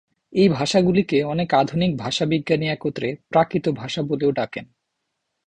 [0.33, 4.65] এই ভাষাগুলিকে অনেক আধুনিক ভাষাবিজ্ঞানী একত্রে প্রাকৃত ভাষা বলেও ডাকেন।